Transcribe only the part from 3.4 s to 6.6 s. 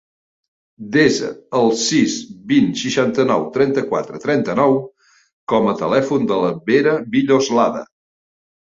trenta-quatre, trenta-nou com a telèfon de la